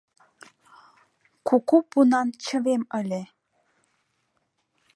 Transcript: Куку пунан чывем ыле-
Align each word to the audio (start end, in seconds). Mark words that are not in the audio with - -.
Куку 1.47 1.77
пунан 1.89 2.27
чывем 2.43 2.83
ыле- 2.99 3.21